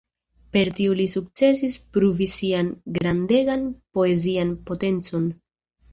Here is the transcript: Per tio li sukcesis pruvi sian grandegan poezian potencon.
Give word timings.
Per 0.55 0.69
tio 0.79 0.95
li 1.01 1.05
sukcesis 1.11 1.75
pruvi 1.97 2.29
sian 2.37 2.73
grandegan 2.97 3.69
poezian 3.99 4.59
potencon. 4.71 5.33